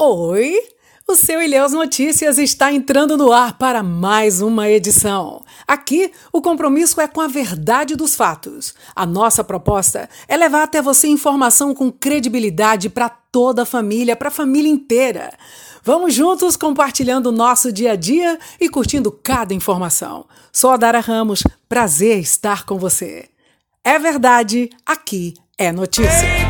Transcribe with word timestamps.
Oi! 0.00 0.54
O 1.08 1.16
seu 1.16 1.42
Ilhéus 1.42 1.72
Notícias 1.72 2.38
está 2.38 2.72
entrando 2.72 3.16
no 3.16 3.32
ar 3.32 3.58
para 3.58 3.82
mais 3.82 4.40
uma 4.40 4.70
edição. 4.70 5.42
Aqui, 5.66 6.12
o 6.32 6.40
compromisso 6.40 7.00
é 7.00 7.08
com 7.08 7.20
a 7.20 7.26
verdade 7.26 7.96
dos 7.96 8.14
fatos. 8.14 8.76
A 8.94 9.04
nossa 9.04 9.42
proposta 9.42 10.08
é 10.28 10.36
levar 10.36 10.62
até 10.62 10.80
você 10.80 11.08
informação 11.08 11.74
com 11.74 11.90
credibilidade 11.90 12.88
para 12.88 13.08
toda 13.08 13.62
a 13.62 13.66
família, 13.66 14.14
para 14.14 14.28
a 14.28 14.30
família 14.30 14.70
inteira. 14.70 15.32
Vamos 15.82 16.14
juntos 16.14 16.56
compartilhando 16.56 17.26
o 17.26 17.32
nosso 17.32 17.72
dia 17.72 17.92
a 17.92 17.96
dia 17.96 18.38
e 18.60 18.68
curtindo 18.68 19.10
cada 19.10 19.52
informação. 19.52 20.26
Sou 20.52 20.70
a 20.70 20.76
Dara 20.76 21.00
Ramos, 21.00 21.42
prazer 21.68 22.20
estar 22.20 22.64
com 22.64 22.78
você. 22.78 23.28
É 23.82 23.98
verdade, 23.98 24.70
aqui 24.86 25.34
é 25.58 25.72
notícia. 25.72 26.47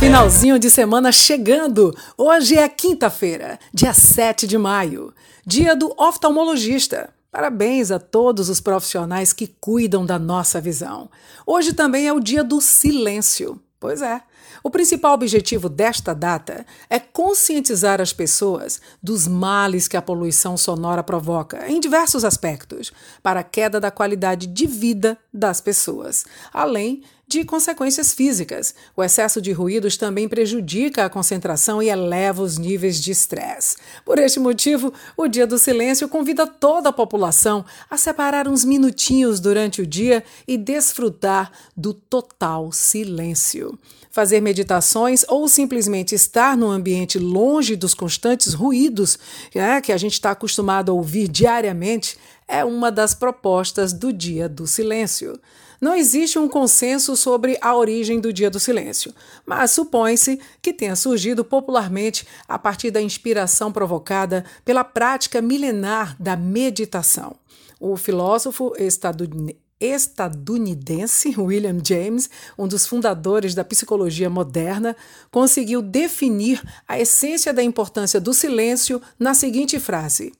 Finalzinho 0.00 0.58
de 0.58 0.70
semana 0.70 1.12
chegando! 1.12 1.94
Hoje 2.16 2.56
é 2.56 2.66
quinta-feira, 2.70 3.58
dia 3.70 3.92
7 3.92 4.46
de 4.46 4.56
maio, 4.56 5.12
dia 5.44 5.76
do 5.76 5.94
oftalmologista. 5.94 7.12
Parabéns 7.30 7.90
a 7.90 7.98
todos 7.98 8.48
os 8.48 8.62
profissionais 8.62 9.34
que 9.34 9.46
cuidam 9.46 10.06
da 10.06 10.18
nossa 10.18 10.58
visão. 10.58 11.10
Hoje 11.46 11.74
também 11.74 12.06
é 12.06 12.12
o 12.14 12.18
dia 12.18 12.42
do 12.42 12.62
silêncio. 12.62 13.60
Pois 13.78 14.00
é. 14.00 14.22
O 14.62 14.70
principal 14.70 15.14
objetivo 15.14 15.68
desta 15.68 16.14
data 16.14 16.66
é 16.88 16.98
conscientizar 16.98 18.00
as 18.00 18.12
pessoas 18.12 18.80
dos 19.02 19.26
males 19.26 19.88
que 19.88 19.96
a 19.96 20.02
poluição 20.02 20.56
sonora 20.56 21.02
provoca, 21.02 21.68
em 21.68 21.80
diversos 21.80 22.24
aspectos, 22.24 22.92
para 23.22 23.40
a 23.40 23.44
queda 23.44 23.80
da 23.80 23.90
qualidade 23.90 24.46
de 24.46 24.66
vida 24.66 25.18
das 25.32 25.60
pessoas, 25.60 26.24
além 26.52 27.02
de 27.30 27.44
consequências 27.44 28.12
físicas. 28.12 28.74
O 28.96 29.04
excesso 29.04 29.40
de 29.40 29.52
ruídos 29.52 29.96
também 29.96 30.28
prejudica 30.28 31.04
a 31.04 31.08
concentração 31.08 31.80
e 31.80 31.88
eleva 31.88 32.42
os 32.42 32.58
níveis 32.58 33.00
de 33.00 33.12
estresse. 33.12 33.76
Por 34.04 34.18
este 34.18 34.40
motivo, 34.40 34.92
o 35.16 35.28
Dia 35.28 35.46
do 35.46 35.56
Silêncio 35.56 36.08
convida 36.08 36.44
toda 36.44 36.88
a 36.88 36.92
população 36.92 37.64
a 37.88 37.96
separar 37.96 38.48
uns 38.48 38.64
minutinhos 38.64 39.38
durante 39.38 39.80
o 39.80 39.86
dia 39.86 40.24
e 40.46 40.58
desfrutar 40.58 41.52
do 41.76 41.94
total 41.94 42.72
silêncio. 42.72 43.78
Fazer 44.10 44.40
meditações 44.40 45.24
ou 45.28 45.46
simplesmente 45.46 46.16
estar 46.16 46.56
num 46.56 46.68
ambiente 46.68 47.16
longe 47.16 47.76
dos 47.76 47.94
constantes 47.94 48.52
ruídos 48.52 49.16
né, 49.54 49.80
que 49.80 49.92
a 49.92 49.96
gente 49.96 50.14
está 50.14 50.32
acostumado 50.32 50.90
a 50.90 50.94
ouvir 50.94 51.28
diariamente 51.28 52.18
é 52.48 52.64
uma 52.64 52.90
das 52.90 53.14
propostas 53.14 53.92
do 53.92 54.12
Dia 54.12 54.48
do 54.48 54.66
Silêncio. 54.66 55.38
Não 55.80 55.94
existe 55.94 56.40
um 56.40 56.48
consenso 56.48 57.16
sobre 57.16 57.56
a 57.60 57.74
origem 57.76 58.18
do 58.18 58.32
Dia 58.32 58.50
do 58.50 58.58
Silêncio, 58.58 59.14
mas 59.46 59.70
supõe-se 59.70 60.40
que 60.60 60.72
tenha 60.72 60.96
surgido 60.96 61.44
popularmente 61.44 62.26
a 62.48 62.58
partir 62.58 62.90
da 62.90 63.00
inspiração 63.00 63.70
provocada 63.70 64.44
pela 64.64 64.82
prática 64.82 65.40
milenar 65.40 66.16
da 66.20 66.36
meditação. 66.36 67.36
O 67.78 67.96
filósofo 67.96 68.74
estadunidense 68.76 69.69
William 71.38 71.78
James, 71.82 72.28
um 72.58 72.68
dos 72.68 72.86
fundadores 72.86 73.54
da 73.54 73.64
psicologia 73.64 74.28
moderna, 74.28 74.94
conseguiu 75.30 75.80
definir 75.80 76.62
a 76.86 77.00
essência 77.00 77.52
da 77.52 77.62
importância 77.62 78.20
do 78.20 78.34
silêncio 78.34 79.00
na 79.18 79.32
seguinte 79.32 79.80
frase: 79.80 80.32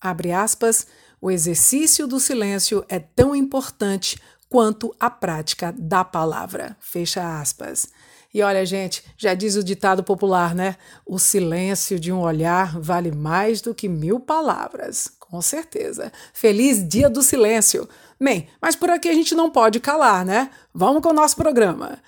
abre 0.00 0.32
aspas, 0.32 0.86
o 1.20 1.30
exercício 1.30 2.06
do 2.06 2.18
silêncio 2.18 2.84
é 2.88 2.98
tão 2.98 3.36
importante 3.36 4.18
quanto 4.48 4.94
a 4.98 5.10
prática 5.10 5.72
da 5.78 6.02
palavra. 6.02 6.76
Fecha 6.80 7.40
aspas. 7.40 7.88
E 8.32 8.42
olha, 8.42 8.64
gente, 8.64 9.02
já 9.16 9.34
diz 9.34 9.56
o 9.56 9.62
ditado 9.62 10.04
popular, 10.04 10.54
né? 10.54 10.76
O 11.04 11.18
silêncio 11.18 11.98
de 11.98 12.12
um 12.12 12.20
olhar 12.20 12.80
vale 12.80 13.10
mais 13.10 13.60
do 13.60 13.74
que 13.74 13.88
mil 13.88 14.20
palavras. 14.20 15.10
Com 15.18 15.42
certeza. 15.42 16.12
Feliz 16.32 16.86
Dia 16.88 17.10
do 17.10 17.22
Silêncio! 17.22 17.88
Bem, 18.22 18.46
mas 18.60 18.76
por 18.76 18.90
aqui 18.90 19.08
a 19.08 19.14
gente 19.14 19.34
não 19.34 19.48
pode 19.50 19.80
calar, 19.80 20.24
né? 20.24 20.50
Vamos 20.74 21.02
com 21.02 21.08
o 21.08 21.14
nosso 21.14 21.36
programa. 21.36 21.98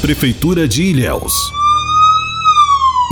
Prefeitura 0.00 0.68
de 0.68 0.84
Ilhéus. 0.84 1.32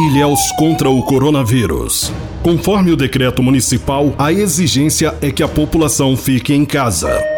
Ilhéus 0.09 0.53
contra 0.53 0.89
o 0.89 1.03
coronavírus. 1.03 2.13
Conforme 2.43 2.93
o 2.93 2.97
decreto 2.97 3.43
municipal, 3.43 4.15
a 4.17 4.33
exigência 4.33 5.17
é 5.21 5.33
que 5.33 5.43
a 5.43 5.49
população 5.49 6.17
fique 6.17 6.55
em 6.55 6.65
casa. 6.65 7.36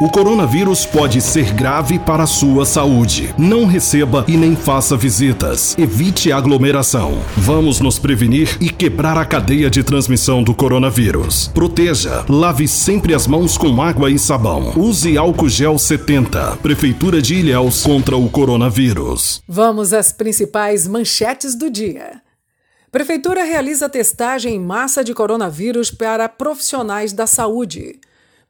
O 0.00 0.08
coronavírus 0.08 0.86
pode 0.86 1.20
ser 1.20 1.52
grave 1.52 1.98
para 1.98 2.22
a 2.22 2.26
sua 2.26 2.64
saúde. 2.64 3.34
Não 3.36 3.66
receba 3.66 4.24
e 4.26 4.34
nem 4.34 4.56
faça 4.56 4.96
visitas. 4.96 5.76
Evite 5.76 6.32
aglomeração. 6.32 7.22
Vamos 7.36 7.80
nos 7.80 7.98
prevenir 7.98 8.56
e 8.62 8.70
quebrar 8.70 9.18
a 9.18 9.26
cadeia 9.26 9.68
de 9.68 9.84
transmissão 9.84 10.42
do 10.42 10.54
coronavírus. 10.54 11.48
Proteja. 11.48 12.24
Lave 12.30 12.66
sempre 12.66 13.12
as 13.12 13.26
mãos 13.26 13.58
com 13.58 13.82
água 13.82 14.10
e 14.10 14.18
sabão. 14.18 14.72
Use 14.74 15.18
álcool 15.18 15.50
gel 15.50 15.78
70. 15.78 16.56
Prefeitura 16.62 17.20
de 17.20 17.34
Ilhéus 17.34 17.82
contra 17.82 18.16
o 18.16 18.30
coronavírus. 18.30 19.42
Vamos 19.46 19.92
às 19.92 20.10
principais 20.12 20.88
manchetes 20.88 21.54
do 21.54 21.68
dia. 21.68 22.22
Prefeitura 22.90 23.44
realiza 23.44 23.86
testagem 23.86 24.54
em 24.54 24.58
massa 24.58 25.04
de 25.04 25.12
coronavírus 25.12 25.90
para 25.90 26.26
profissionais 26.26 27.12
da 27.12 27.26
saúde. 27.26 28.00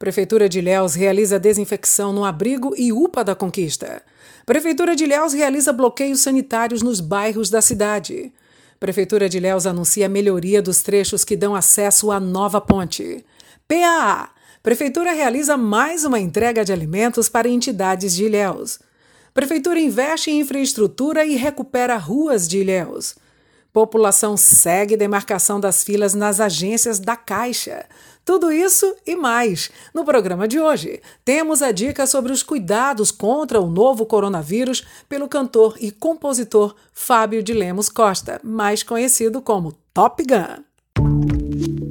Prefeitura 0.01 0.49
de 0.49 0.57
Ilhéus 0.57 0.95
realiza 0.95 1.37
desinfecção 1.37 2.11
no 2.11 2.25
abrigo 2.25 2.73
e 2.75 2.91
UPA 2.91 3.23
da 3.23 3.35
Conquista. 3.35 4.01
Prefeitura 4.47 4.95
de 4.95 5.03
Ilhéus 5.03 5.31
realiza 5.31 5.71
bloqueios 5.71 6.21
sanitários 6.21 6.81
nos 6.81 6.99
bairros 6.99 7.51
da 7.51 7.61
cidade. 7.61 8.33
Prefeitura 8.79 9.29
de 9.29 9.37
Ilhéus 9.37 9.67
anuncia 9.67 10.09
melhoria 10.09 10.59
dos 10.59 10.81
trechos 10.81 11.23
que 11.23 11.37
dão 11.37 11.53
acesso 11.53 12.09
à 12.09 12.19
nova 12.19 12.59
ponte. 12.59 13.23
PAA. 13.67 14.31
Prefeitura 14.63 15.11
realiza 15.11 15.55
mais 15.55 16.03
uma 16.03 16.19
entrega 16.19 16.65
de 16.65 16.73
alimentos 16.73 17.29
para 17.29 17.47
entidades 17.47 18.15
de 18.15 18.25
Ilhéus. 18.25 18.79
Prefeitura 19.35 19.79
investe 19.79 20.31
em 20.31 20.39
infraestrutura 20.39 21.23
e 21.25 21.35
recupera 21.35 21.95
ruas 21.95 22.47
de 22.47 22.57
Ilhéus. 22.57 23.13
População 23.71 24.35
segue 24.35 24.97
demarcação 24.97 25.57
das 25.57 25.81
filas 25.81 26.13
nas 26.13 26.41
agências 26.41 26.99
da 26.99 27.15
Caixa. 27.15 27.85
Tudo 28.23 28.51
isso 28.51 28.95
e 29.05 29.15
mais. 29.15 29.71
No 29.93 30.05
programa 30.05 30.47
de 30.47 30.59
hoje, 30.59 31.01
temos 31.25 31.61
a 31.61 31.71
dica 31.71 32.05
sobre 32.05 32.31
os 32.31 32.43
cuidados 32.43 33.11
contra 33.11 33.59
o 33.59 33.69
novo 33.69 34.05
coronavírus 34.05 34.85
pelo 35.09 35.27
cantor 35.27 35.75
e 35.79 35.91
compositor 35.91 36.75
Fábio 36.93 37.41
de 37.41 37.53
Lemos 37.53 37.89
Costa, 37.89 38.39
mais 38.43 38.83
conhecido 38.83 39.41
como 39.41 39.73
Top 39.93 40.23
Gun. 40.23 41.40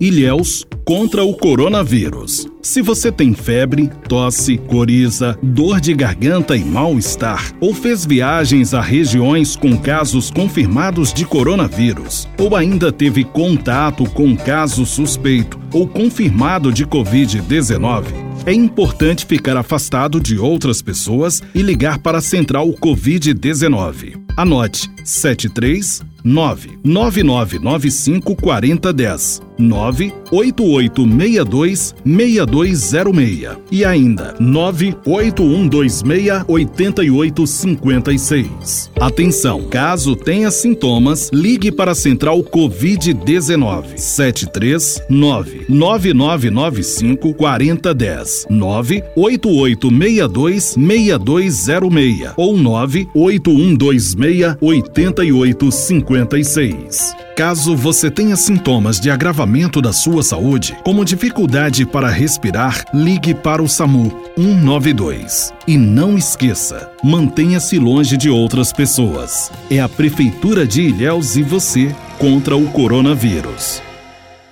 Ilhéus 0.01 0.67
contra 0.83 1.23
o 1.23 1.35
coronavírus. 1.35 2.49
Se 2.63 2.81
você 2.81 3.13
tem 3.13 3.35
febre, 3.35 3.91
tosse, 4.09 4.57
coriza, 4.57 5.39
dor 5.43 5.79
de 5.79 5.93
garganta 5.93 6.57
e 6.57 6.65
mal-estar, 6.65 7.53
ou 7.61 7.75
fez 7.75 8.07
viagens 8.07 8.73
a 8.73 8.81
regiões 8.81 9.57
com 9.57 9.77
casos 9.77 10.31
confirmados 10.31 11.13
de 11.13 11.27
coronavírus, 11.27 12.27
ou 12.39 12.57
ainda 12.57 12.91
teve 12.91 13.25
contato 13.25 14.09
com 14.09 14.35
caso 14.35 14.87
suspeito 14.87 15.61
ou 15.71 15.87
confirmado 15.87 16.73
de 16.73 16.87
Covid-19, 16.87 18.05
é 18.47 18.55
importante 18.55 19.27
ficar 19.27 19.59
afastado 19.59 20.19
de 20.19 20.39
outras 20.39 20.81
pessoas 20.81 21.43
e 21.55 21.61
ligar 21.61 21.99
para 21.99 22.17
a 22.19 22.23
Central 22.23 22.69
Covid-19. 22.69 24.19
Anote 24.35 24.91
73 25.05 26.01
99995 26.25 28.35
4010 28.35 29.50
98862 29.61 31.95
6206 32.05 33.57
e 33.71 33.85
ainda 33.85 34.35
98126 34.41 36.45
8856. 36.49 38.91
Atenção, 38.99 39.69
caso 39.69 40.17
tenha 40.17 40.51
sintomas, 40.51 41.31
ligue 41.33 41.71
para 41.71 41.93
a 41.93 41.95
Central 41.95 42.43
Covid-19 42.43 43.97
739 43.97 45.67
9995 45.69 47.33
4010 47.35 48.47
98862 48.51 50.75
6206 50.77 52.33
ou 52.37 52.57
98126 52.57 54.57
36 54.61 54.61
8856. 54.61 57.30
Caso 57.41 57.75
você 57.75 58.11
tenha 58.11 58.37
sintomas 58.37 59.01
de 59.01 59.11
agravamento 59.11 59.81
da 59.81 59.95
sua 59.95 60.23
saúde, 60.23 60.79
como 60.85 61.07
dificuldade 61.07 61.87
para 61.87 62.07
respirar, 62.07 62.85
ligue 62.93 63.35
para 63.35 63.63
o 63.63 63.67
SAMU 63.67 64.11
192. 64.37 65.51
E 65.67 65.79
não 65.79 66.19
esqueça, 66.19 66.93
mantenha-se 67.03 67.79
longe 67.79 68.19
de 68.19 68.29
outras 68.29 68.75
pessoas. 68.75 69.51
É 69.71 69.81
a 69.81 69.89
Prefeitura 69.89 70.67
de 70.67 70.83
Ilhéus 70.83 71.35
e 71.37 71.43
você 71.43 71.97
contra 72.19 72.55
o 72.55 72.71
coronavírus. 72.71 73.81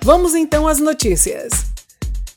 Vamos 0.01 0.33
então 0.33 0.67
às 0.67 0.79
notícias. 0.79 1.65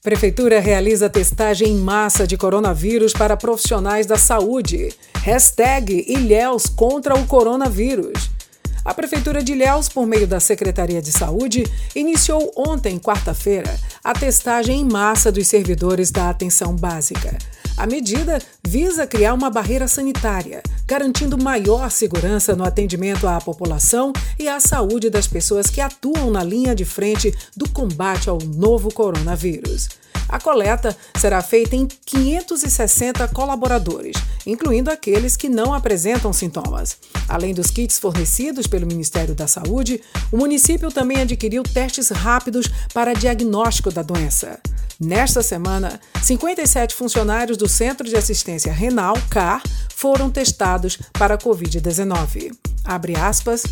Prefeitura 0.03 0.61
realiza 0.61 1.09
testagem 1.09 1.69
em 1.69 1.79
massa 1.79 2.27
de 2.27 2.37
coronavírus 2.37 3.15
para 3.15 3.39
profissionais 3.39 4.05
da 4.05 4.19
saúde. 4.19 4.93
Hashtag 5.23 6.05
Ilhéus 6.07 6.67
contra 6.67 7.15
o 7.15 7.25
coronavírus. 7.27 8.32
A 8.85 8.93
Prefeitura 8.93 9.45
de 9.45 9.53
Ilhéus, 9.53 9.89
por 9.89 10.05
meio 10.07 10.27
da 10.27 10.41
Secretaria 10.41 11.01
de 11.01 11.13
Saúde, 11.13 11.65
iniciou 11.95 12.53
ontem, 12.57 12.99
quarta-feira, 12.99 13.79
a 14.03 14.13
testagem 14.13 14.81
em 14.81 14.85
massa 14.85 15.31
dos 15.31 15.47
servidores 15.47 16.11
da 16.11 16.29
atenção 16.29 16.75
básica. 16.75 17.39
A 17.77 17.87
medida 17.87 18.43
visa 18.67 19.07
criar 19.07 19.35
uma 19.35 19.49
barreira 19.51 19.87
sanitária, 19.87 20.63
garantindo 20.85 21.39
maior 21.39 21.91
segurança 21.93 22.57
no 22.57 22.65
atendimento 22.65 23.29
à 23.29 23.41
população 23.41 24.13
e 24.37 24.49
à 24.49 24.59
saúde 24.59 25.09
das 25.09 25.29
pessoas 25.29 25.71
que 25.71 25.81
atuam 25.81 26.31
na 26.31 26.43
linha 26.43 26.75
de 26.75 26.85
frente 26.85 27.33
do 27.57 27.69
combate 27.69 28.29
ao 28.29 28.39
novo 28.39 28.93
coronavírus. 28.93 30.02
A 30.29 30.41
coleta 30.41 30.97
será 31.19 31.43
feita 31.43 31.77
em 31.77 31.87
560 31.87 33.29
colaboradores, 33.29 34.17
incluindo 34.47 34.91
aqueles 34.91 35.37
que 35.37 35.49
não 35.49 35.75
apresentam 35.75 36.33
sintomas. 36.33 36.97
Além 37.29 37.53
dos 37.53 37.71
kits 37.71 37.99
fornecidos 37.99 38.67
pelo 38.67 38.87
Ministério 38.87 39.35
da 39.35 39.47
Saúde, 39.47 40.01
o 40.31 40.37
município 40.37 40.91
também 40.91 41.21
adquiriu 41.21 41.63
testes 41.63 42.09
rápidos 42.09 42.67
para 42.95 43.13
diagnóstico 43.13 43.91
da 43.91 44.03
doença. 44.03 44.59
Nesta 44.99 45.43
semana, 45.43 46.01
57 46.23 46.95
funcionários 46.95 47.59
do 47.59 47.69
Centro 47.69 48.09
de 48.09 48.17
Assistência 48.17 48.73
Renal, 48.73 49.15
CAR, 49.29 49.63
foram 49.95 50.31
testados 50.31 50.99
para 51.13 51.35
a 51.35 51.39
Covid-19. 51.39 52.53
Abre 52.85 53.17
aspas, 53.17 53.63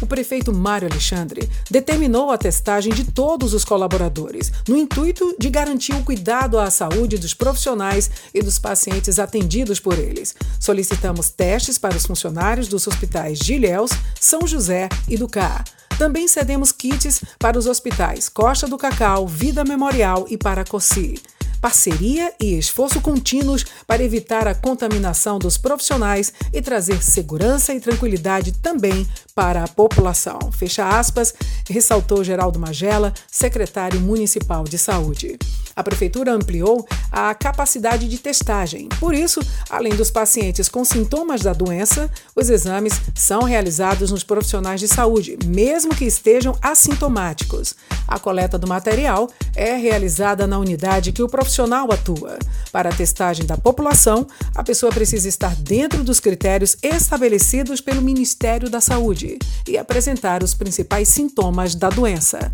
o 0.00 0.06
prefeito 0.06 0.52
Mário 0.52 0.88
Alexandre 0.90 1.48
determinou 1.70 2.30
a 2.30 2.38
testagem 2.38 2.92
de 2.92 3.04
todos 3.04 3.52
os 3.52 3.64
colaboradores, 3.64 4.52
no 4.68 4.76
intuito 4.76 5.34
de 5.38 5.50
garantir 5.50 5.94
o 5.94 6.04
cuidado 6.04 6.58
à 6.58 6.70
saúde 6.70 7.18
dos 7.18 7.34
profissionais 7.34 8.10
e 8.32 8.40
dos 8.40 8.58
pacientes 8.58 9.18
atendidos 9.18 9.80
por 9.80 9.98
eles. 9.98 10.34
Solicitamos 10.60 11.30
testes 11.30 11.78
para 11.78 11.96
os 11.96 12.06
funcionários 12.06 12.68
dos 12.68 12.86
hospitais 12.86 13.38
de 13.38 13.54
Ilhéus, 13.54 13.90
São 14.20 14.46
José 14.46 14.88
e 15.08 15.16
do 15.16 15.28
CAA. 15.28 15.64
Também 15.98 16.28
cedemos 16.28 16.70
kits 16.70 17.22
para 17.38 17.58
os 17.58 17.66
hospitais 17.66 18.28
Costa 18.28 18.68
do 18.68 18.78
Cacau, 18.78 19.26
Vida 19.26 19.64
Memorial 19.64 20.26
e 20.28 20.36
Paracoci 20.36 21.20
parceria 21.60 22.32
e 22.40 22.58
esforço 22.58 23.00
contínuos 23.00 23.64
para 23.86 24.02
evitar 24.02 24.46
a 24.46 24.54
contaminação 24.54 25.38
dos 25.38 25.56
profissionais 25.56 26.32
e 26.52 26.62
trazer 26.62 27.02
segurança 27.02 27.74
e 27.74 27.80
tranquilidade 27.80 28.52
também 28.52 29.06
para 29.34 29.64
a 29.64 29.68
população. 29.68 30.38
Fecha 30.52 30.88
aspas, 30.88 31.34
ressaltou 31.68 32.24
Geraldo 32.24 32.58
Magela, 32.58 33.12
secretário 33.30 34.00
municipal 34.00 34.64
de 34.64 34.78
saúde. 34.78 35.38
A 35.76 35.84
prefeitura 35.84 36.32
ampliou 36.32 36.84
a 37.12 37.32
capacidade 37.34 38.08
de 38.08 38.18
testagem. 38.18 38.88
Por 38.98 39.14
isso, 39.14 39.40
além 39.70 39.94
dos 39.94 40.10
pacientes 40.10 40.68
com 40.68 40.84
sintomas 40.84 41.42
da 41.42 41.52
doença, 41.52 42.10
os 42.34 42.50
exames 42.50 43.00
são 43.14 43.42
realizados 43.42 44.10
nos 44.10 44.24
profissionais 44.24 44.80
de 44.80 44.88
saúde, 44.88 45.38
mesmo 45.46 45.94
que 45.94 46.04
estejam 46.04 46.56
assintomáticos. 46.60 47.76
A 48.08 48.18
coleta 48.18 48.58
do 48.58 48.66
material 48.66 49.30
é 49.54 49.76
realizada 49.76 50.48
na 50.48 50.58
unidade 50.58 51.12
que 51.12 51.22
o 51.22 51.28
profissional 51.28 51.47
atua. 51.92 52.38
Para 52.70 52.90
a 52.90 52.94
testagem 52.94 53.46
da 53.46 53.56
população, 53.56 54.26
a 54.54 54.62
pessoa 54.62 54.92
precisa 54.92 55.28
estar 55.28 55.54
dentro 55.56 56.04
dos 56.04 56.20
critérios 56.20 56.76
estabelecidos 56.82 57.80
pelo 57.80 58.02
Ministério 58.02 58.68
da 58.68 58.80
Saúde 58.80 59.38
e 59.66 59.78
apresentar 59.78 60.42
os 60.42 60.54
principais 60.54 61.08
sintomas 61.08 61.74
da 61.74 61.88
doença: 61.88 62.52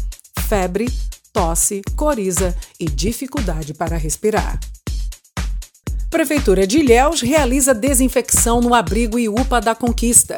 febre, 0.48 0.92
tosse, 1.32 1.82
coriza 1.96 2.56
e 2.78 2.86
dificuldade 2.86 3.74
para 3.74 3.96
respirar. 3.96 4.58
Prefeitura 6.14 6.64
de 6.64 6.78
Ilhéus 6.78 7.20
realiza 7.20 7.74
desinfecção 7.74 8.60
no 8.60 8.72
abrigo 8.72 9.18
Iupa 9.18 9.60
da 9.60 9.74
Conquista. 9.74 10.36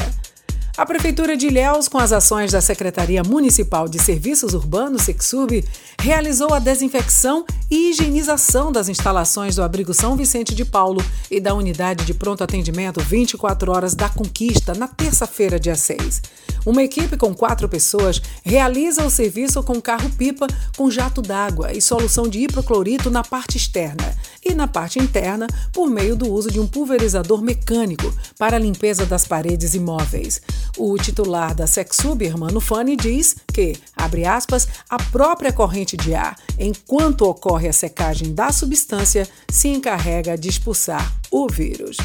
A 0.76 0.84
Prefeitura 0.84 1.38
de 1.38 1.46
Ilhéus, 1.46 1.88
com 1.88 1.96
as 1.96 2.12
ações 2.12 2.52
da 2.52 2.60
Secretaria 2.60 3.22
Municipal 3.22 3.88
de 3.88 3.98
Serviços 3.98 4.52
Urbanos, 4.52 5.02
Sexurb, 5.02 5.64
realizou 5.98 6.52
a 6.52 6.58
desinfecção 6.58 7.46
e 7.70 7.90
higienização 7.90 8.70
das 8.70 8.90
instalações 8.90 9.56
do 9.56 9.62
Abrigo 9.62 9.94
São 9.94 10.16
Vicente 10.18 10.54
de 10.54 10.66
Paulo 10.66 11.02
e 11.30 11.40
da 11.40 11.54
Unidade 11.54 12.04
de 12.04 12.12
Pronto 12.12 12.44
Atendimento 12.44 13.00
24 13.00 13.72
Horas 13.72 13.94
da 13.94 14.10
Conquista, 14.10 14.74
na 14.74 14.86
terça-feira, 14.86 15.58
dia 15.58 15.74
6. 15.74 16.20
Uma 16.66 16.82
equipe 16.82 17.16
com 17.16 17.32
quatro 17.32 17.68
pessoas 17.68 18.20
realiza 18.44 19.06
o 19.06 19.10
serviço 19.10 19.62
com 19.62 19.80
carro-pipa 19.80 20.48
com 20.76 20.90
jato 20.90 21.22
d'água 21.22 21.72
e 21.72 21.80
solução 21.80 22.28
de 22.28 22.40
hipoclorito 22.40 23.08
na 23.08 23.22
parte 23.22 23.56
externa 23.56 24.16
e 24.44 24.52
na 24.52 24.66
parte 24.66 24.98
interna 24.98 25.46
por 25.72 25.88
meio 25.88 26.16
do 26.16 26.28
uso 26.28 26.50
de 26.50 26.58
um 26.58 26.66
pulverizador 26.66 27.40
mecânico 27.40 28.12
para 28.36 28.56
a 28.56 28.58
limpeza 28.58 29.06
das 29.06 29.24
paredes 29.24 29.74
imóveis. 29.74 30.42
O 30.76 30.96
titular 30.96 31.54
da 31.54 31.66
Sexub, 31.66 32.22
Hermano 32.22 32.60
Fani, 32.60 32.96
diz 32.96 33.36
que, 33.52 33.76
abre 33.96 34.24
aspas, 34.24 34.68
a 34.88 34.96
própria 34.96 35.52
corrente 35.52 35.96
de 35.96 36.14
ar, 36.14 36.36
enquanto 36.58 37.22
ocorre 37.22 37.68
a 37.68 37.72
secagem 37.72 38.34
da 38.34 38.52
substância, 38.52 39.28
se 39.48 39.68
encarrega 39.68 40.36
de 40.36 40.48
expulsar 40.48 41.12
o 41.30 41.48
vírus. 41.48 41.96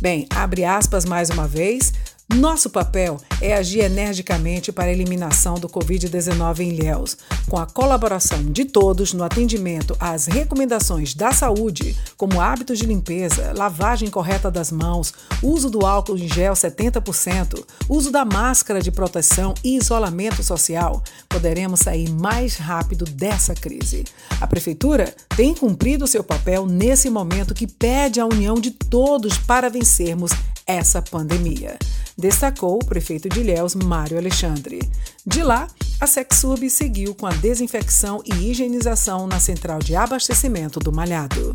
Bem, 0.00 0.26
abre 0.30 0.64
aspas 0.64 1.04
mais 1.04 1.28
uma 1.28 1.48
vez, 1.48 1.92
nosso 2.34 2.68
papel 2.68 3.16
é 3.40 3.54
agir 3.54 3.80
energicamente 3.80 4.70
para 4.70 4.84
a 4.84 4.92
eliminação 4.92 5.54
do 5.54 5.66
Covid-19 5.66 6.60
em 6.60 6.68
Ilhéus, 6.74 7.16
com 7.48 7.56
a 7.56 7.64
colaboração 7.64 8.44
de 8.44 8.66
todos 8.66 9.14
no 9.14 9.24
atendimento 9.24 9.96
às 9.98 10.26
recomendações 10.26 11.14
da 11.14 11.32
saúde, 11.32 11.96
como 12.18 12.38
hábitos 12.38 12.78
de 12.78 12.84
limpeza, 12.84 13.54
lavagem 13.56 14.10
correta 14.10 14.50
das 14.50 14.70
mãos, 14.70 15.14
uso 15.42 15.70
do 15.70 15.86
álcool 15.86 16.18
em 16.18 16.28
gel 16.28 16.52
70%, 16.52 17.64
uso 17.88 18.10
da 18.10 18.26
máscara 18.26 18.82
de 18.82 18.92
proteção 18.92 19.54
e 19.64 19.78
isolamento 19.78 20.42
social. 20.42 21.02
Poderemos 21.30 21.80
sair 21.80 22.10
mais 22.10 22.56
rápido 22.56 23.06
dessa 23.06 23.54
crise. 23.54 24.04
A 24.38 24.46
Prefeitura 24.46 25.14
tem 25.34 25.54
cumprido 25.54 26.06
seu 26.06 26.22
papel 26.22 26.66
nesse 26.66 27.08
momento 27.08 27.54
que 27.54 27.66
pede 27.66 28.20
a 28.20 28.26
união 28.26 28.56
de 28.56 28.70
todos 28.70 29.38
para 29.38 29.70
vencermos 29.70 30.30
essa 30.66 31.00
pandemia 31.00 31.78
destacou 32.18 32.74
o 32.74 32.84
prefeito 32.84 33.28
de 33.28 33.40
Ilhéus, 33.40 33.76
Mário 33.76 34.18
Alexandre. 34.18 34.80
De 35.24 35.42
lá, 35.42 35.68
a 36.00 36.06
Sexurb 36.06 36.68
seguiu 36.68 37.14
com 37.14 37.26
a 37.26 37.30
desinfecção 37.30 38.20
e 38.24 38.50
higienização 38.50 39.26
na 39.28 39.38
central 39.38 39.78
de 39.78 39.94
abastecimento 39.94 40.80
do 40.80 40.92
Malhado. 40.92 41.54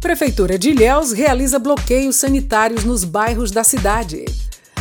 Prefeitura 0.00 0.58
de 0.58 0.70
Ilhéus 0.70 1.12
realiza 1.12 1.58
bloqueios 1.58 2.16
sanitários 2.16 2.84
nos 2.84 3.04
bairros 3.04 3.50
da 3.50 3.64
cidade. 3.64 4.24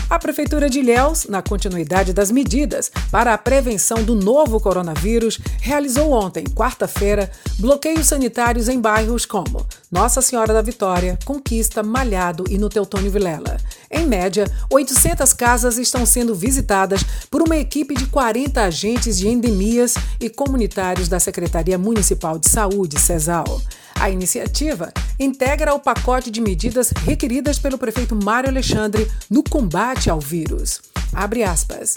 A 0.10 0.20
Prefeitura 0.20 0.70
de 0.70 0.80
Ilhéus, 0.80 1.26
na 1.28 1.42
continuidade 1.42 2.14
das 2.14 2.30
medidas 2.30 2.92
para 3.10 3.34
a 3.34 3.38
prevenção 3.38 4.04
do 4.04 4.14
novo 4.14 4.60
coronavírus, 4.60 5.40
realizou 5.62 6.12
ontem, 6.12 6.44
quarta-feira, 6.44 7.32
bloqueios 7.58 8.08
sanitários 8.08 8.68
em 8.68 8.80
bairros 8.80 9.26
como 9.26 9.66
Nossa 9.94 10.24
Senhora 10.24 10.52
da 10.52 10.62
Vitória, 10.64 11.20
Conquista, 11.24 11.84
Malhado 11.84 12.46
e 12.50 12.58
no 12.58 12.68
Teutônio 12.68 13.12
Vilela. 13.12 13.58
Em 13.92 14.08
média, 14.08 14.52
800 14.72 15.32
casas 15.34 15.78
estão 15.78 16.04
sendo 16.04 16.34
visitadas 16.34 17.06
por 17.30 17.44
uma 17.44 17.56
equipe 17.58 17.94
de 17.94 18.08
40 18.08 18.60
agentes 18.60 19.20
de 19.20 19.28
endemias 19.28 19.94
e 20.20 20.32
comunitários 20.32 21.08
da 21.08 21.20
Secretaria 21.20 21.78
Municipal 21.78 22.40
de 22.40 22.50
Saúde, 22.50 23.00
CESAL. 23.00 23.62
A 24.00 24.10
iniciativa 24.10 24.92
integra 25.20 25.76
o 25.76 25.80
pacote 25.80 26.32
de 26.32 26.42
medidas 26.42 26.90
requeridas 27.06 27.60
pelo 27.60 27.78
prefeito 27.78 28.16
Mário 28.16 28.50
Alexandre 28.50 29.08
no 29.30 29.44
combate 29.44 30.10
ao 30.10 30.20
vírus. 30.20 30.82
Abre 31.14 31.44
aspas. 31.44 31.94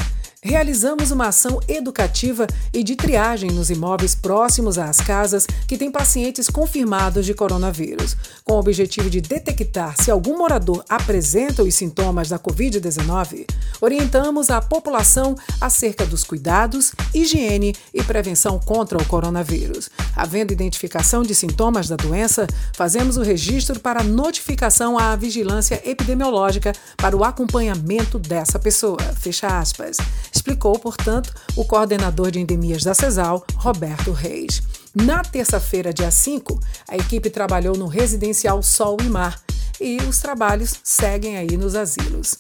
Realizamos 0.46 1.10
uma 1.10 1.26
ação 1.26 1.60
educativa 1.66 2.46
e 2.72 2.84
de 2.84 2.94
triagem 2.94 3.50
nos 3.50 3.68
imóveis 3.68 4.14
próximos 4.14 4.78
às 4.78 4.98
casas 4.98 5.44
que 5.66 5.76
têm 5.76 5.90
pacientes 5.90 6.48
confirmados 6.48 7.26
de 7.26 7.34
coronavírus, 7.34 8.16
com 8.44 8.52
o 8.52 8.60
objetivo 8.60 9.10
de 9.10 9.20
detectar 9.20 10.00
se 10.00 10.08
algum 10.08 10.38
morador 10.38 10.84
apresenta 10.88 11.64
os 11.64 11.74
sintomas 11.74 12.28
da 12.28 12.38
Covid-19. 12.38 13.44
Orientamos 13.80 14.48
a 14.48 14.60
população 14.60 15.34
acerca 15.60 16.06
dos 16.06 16.22
cuidados, 16.22 16.92
higiene 17.12 17.74
e 17.92 18.02
prevenção 18.04 18.60
contra 18.60 18.96
o 18.96 19.04
coronavírus. 19.06 19.90
Havendo 20.14 20.52
identificação 20.52 21.24
de 21.24 21.34
sintomas 21.34 21.88
da 21.88 21.96
doença, 21.96 22.46
fazemos 22.72 23.16
o 23.16 23.22
registro 23.22 23.80
para 23.80 24.04
notificação 24.04 24.96
à 24.96 25.16
vigilância 25.16 25.82
epidemiológica 25.84 26.72
para 26.96 27.16
o 27.16 27.24
acompanhamento 27.24 28.16
dessa 28.16 28.60
pessoa. 28.60 29.02
Fecha 29.18 29.48
aspas 29.58 29.96
explicou, 30.36 30.78
portanto, 30.78 31.32
o 31.56 31.64
coordenador 31.64 32.30
de 32.30 32.40
endemias 32.40 32.84
da 32.84 32.94
CESAL, 32.94 33.44
Roberto 33.56 34.12
Reis. 34.12 34.62
Na 34.94 35.22
terça-feira, 35.22 35.92
dia 35.92 36.10
5, 36.10 36.60
a 36.88 36.96
equipe 36.96 37.28
trabalhou 37.28 37.76
no 37.76 37.86
residencial 37.86 38.62
Sol 38.62 38.96
e 39.00 39.08
Mar 39.08 39.40
e 39.80 39.98
os 40.08 40.18
trabalhos 40.18 40.74
seguem 40.82 41.36
aí 41.36 41.56
nos 41.56 41.74
asilos. 41.74 42.36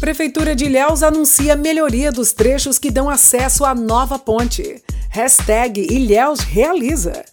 Prefeitura 0.00 0.54
de 0.54 0.66
Ilhéus 0.66 1.02
anuncia 1.02 1.56
melhoria 1.56 2.12
dos 2.12 2.32
trechos 2.32 2.78
que 2.78 2.90
dão 2.90 3.08
acesso 3.08 3.64
à 3.64 3.74
nova 3.74 4.18
ponte. 4.18 4.82
Hashtag 5.08 5.86
Ilhéus 5.90 6.40
realiza. 6.40 7.24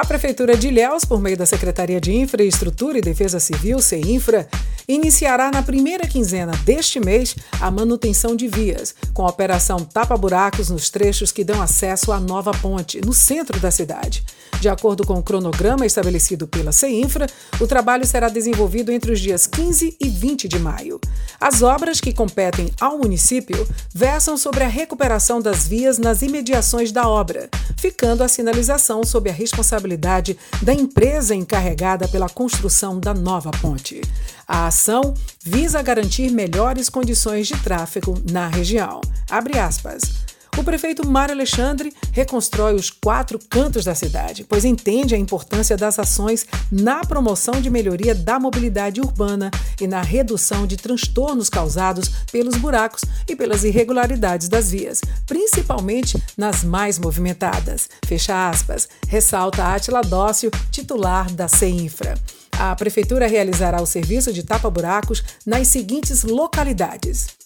A 0.00 0.04
Prefeitura 0.06 0.56
de 0.56 0.68
Ilhéus, 0.68 1.04
por 1.04 1.20
meio 1.20 1.36
da 1.36 1.44
Secretaria 1.44 2.00
de 2.00 2.10
Infraestrutura 2.10 2.96
e 2.96 3.02
Defesa 3.02 3.38
Civil, 3.38 3.80
CEINFRA, 3.80 4.48
iniciará 4.88 5.50
na 5.50 5.62
primeira 5.62 6.06
quinzena 6.06 6.52
deste 6.64 6.98
mês 6.98 7.36
a 7.60 7.70
manutenção 7.70 8.34
de 8.34 8.48
vias, 8.48 8.94
com 9.12 9.26
a 9.26 9.28
operação 9.28 9.84
tapa-buracos 9.84 10.70
nos 10.70 10.88
trechos 10.88 11.30
que 11.30 11.44
dão 11.44 11.60
acesso 11.60 12.12
à 12.12 12.18
nova 12.18 12.50
ponte, 12.50 12.98
no 13.04 13.12
centro 13.12 13.60
da 13.60 13.70
cidade. 13.70 14.24
De 14.60 14.68
acordo 14.68 15.06
com 15.06 15.14
o 15.14 15.22
cronograma 15.22 15.86
estabelecido 15.86 16.46
pela 16.46 16.70
CEINFRA, 16.70 17.26
o 17.58 17.66
trabalho 17.66 18.06
será 18.06 18.28
desenvolvido 18.28 18.92
entre 18.92 19.10
os 19.10 19.18
dias 19.18 19.46
15 19.46 19.96
e 19.98 20.08
20 20.08 20.48
de 20.48 20.58
maio. 20.58 21.00
As 21.40 21.62
obras 21.62 21.98
que 21.98 22.12
competem 22.12 22.70
ao 22.78 22.98
município 22.98 23.66
versam 23.94 24.36
sobre 24.36 24.62
a 24.62 24.68
recuperação 24.68 25.40
das 25.40 25.66
vias 25.66 25.98
nas 25.98 26.20
imediações 26.20 26.92
da 26.92 27.08
obra, 27.08 27.48
ficando 27.78 28.22
a 28.22 28.28
sinalização 28.28 29.02
sob 29.02 29.30
a 29.30 29.32
responsabilidade 29.90 30.38
da 30.62 30.72
empresa 30.72 31.34
encarregada 31.34 32.06
pela 32.08 32.28
construção 32.28 33.00
da 33.00 33.12
nova 33.12 33.50
ponte. 33.50 34.00
A 34.46 34.66
ação 34.66 35.14
visa 35.44 35.82
garantir 35.82 36.30
melhores 36.30 36.88
condições 36.88 37.46
de 37.46 37.56
tráfego 37.58 38.16
na 38.30 38.48
região. 38.48 39.00
Abre 39.28 39.58
aspas. 39.58 40.19
O 40.56 40.64
prefeito 40.64 41.06
Mário 41.06 41.34
Alexandre 41.34 41.92
reconstrói 42.12 42.74
os 42.74 42.90
quatro 42.90 43.38
cantos 43.38 43.84
da 43.84 43.94
cidade, 43.94 44.44
pois 44.44 44.64
entende 44.64 45.14
a 45.14 45.18
importância 45.18 45.76
das 45.76 45.98
ações 45.98 46.46
na 46.70 47.00
promoção 47.00 47.60
de 47.60 47.70
melhoria 47.70 48.14
da 48.14 48.38
mobilidade 48.38 49.00
urbana 49.00 49.50
e 49.80 49.86
na 49.86 50.02
redução 50.02 50.66
de 50.66 50.76
transtornos 50.76 51.48
causados 51.48 52.08
pelos 52.30 52.56
buracos 52.56 53.02
e 53.26 53.34
pelas 53.34 53.64
irregularidades 53.64 54.48
das 54.48 54.70
vias, 54.70 55.00
principalmente 55.26 56.22
nas 56.36 56.62
mais 56.62 56.98
movimentadas. 56.98 57.88
Fecha 58.04 58.50
aspas, 58.50 58.88
ressalta 59.08 59.74
Atila 59.74 60.02
Dócio, 60.02 60.50
titular 60.70 61.30
da 61.32 61.48
CEINFRA. 61.48 62.14
A 62.58 62.76
Prefeitura 62.76 63.26
realizará 63.26 63.80
o 63.80 63.86
serviço 63.86 64.34
de 64.34 64.42
tapa-buracos 64.42 65.24
nas 65.46 65.68
seguintes 65.68 66.22
localidades: 66.24 67.39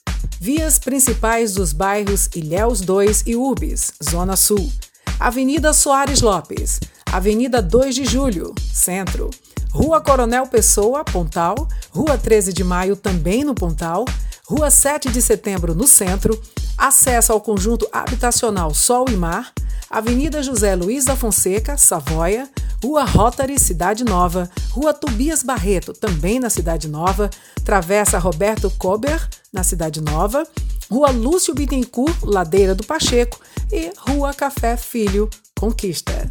Vias 0.45 0.79
principais 0.79 1.55
dos 1.55 1.73
bairros 1.73 2.29
Ilhéus 2.35 2.83
2 2.83 3.23
e 3.27 3.35
Urbis, 3.35 3.95
Zona 4.11 4.37
Sul. 4.37 4.71
Avenida 5.19 5.73
Soares 5.73 6.21
Lopes, 6.21 6.81
Avenida 7.11 7.63
2 7.63 7.95
de 7.95 8.05
Julho, 8.05 8.55
Centro. 8.71 9.31
Rua 9.71 10.03
Coronel 10.03 10.47
Pessoa, 10.47 11.03
Pontal. 11.03 11.55
Rua 11.89 12.19
13 12.19 12.53
de 12.53 12.63
Maio, 12.63 12.95
também 12.95 13.43
no 13.43 13.55
Pontal. 13.55 14.05
Rua 14.47 14.71
7 14.71 15.11
de 15.11 15.23
Setembro, 15.23 15.75
no 15.75 15.87
Centro. 15.87 16.41
Acesso 16.77 17.33
ao 17.33 17.41
conjunto 17.41 17.89
habitacional 17.93 18.75
Sol 18.75 19.07
e 19.09 19.17
Mar. 19.17 19.53
Avenida 19.89 20.43
José 20.43 20.75
Luiz 20.75 21.05
da 21.07 21.17
Fonseca, 21.17 21.77
Savoia. 21.79 22.49
Rua 22.83 23.05
Rotary, 23.05 23.59
Cidade 23.59 24.05
Nova, 24.05 24.51
Rua 24.71 24.93
Tobias 24.93 25.43
Barreto, 25.43 25.95
também 25.95 26.39
na 26.39 26.51
Cidade 26.51 26.87
Nova, 26.87 27.31
Travessa 27.65 28.19
Roberto 28.19 28.71
Kober, 28.73 29.27
na 29.51 29.63
Cidade 29.63 30.03
Nova, 30.03 30.47
Rua 30.91 31.09
Lúcio 31.11 31.55
Bittencourt, 31.55 32.23
Ladeira 32.23 32.75
do 32.75 32.85
Pacheco 32.85 33.41
e 33.73 33.91
Rua 33.97 34.35
Café 34.35 34.77
Filho, 34.77 35.31
Conquista. 35.59 36.29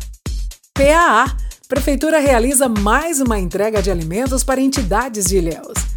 PAA 0.75 1.35
Prefeitura 1.67 2.19
realiza 2.19 2.69
mais 2.69 3.19
uma 3.19 3.39
entrega 3.39 3.81
de 3.81 3.89
alimentos 3.89 4.43
para 4.43 4.61
entidades 4.61 5.25
de 5.25 5.37
Ilhéus. 5.37 5.92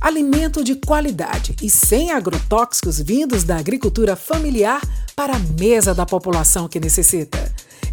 Alimento 0.00 0.64
de 0.64 0.76
qualidade 0.76 1.54
e 1.60 1.68
sem 1.68 2.10
agrotóxicos 2.10 2.98
vindos 2.98 3.44
da 3.44 3.58
agricultura 3.58 4.16
familiar 4.16 4.80
para 5.14 5.36
a 5.36 5.38
mesa 5.38 5.94
da 5.94 6.06
população 6.06 6.66
que 6.66 6.80
necessita. 6.80 7.38